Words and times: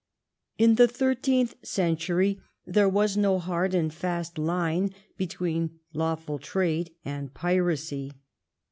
In 0.57 0.77
the 0.81 0.87
thirteenth 0.87 1.53
century 1.63 2.41
there 2.65 2.89
was 2.89 3.15
no 3.15 3.37
hard 3.37 3.75
and 3.75 3.93
fast 3.93 4.39
line 4.39 4.95
between 5.15 5.77
lawful 5.93 6.39
trade 6.39 6.89
and 7.05 7.31
piracy. 7.35 8.11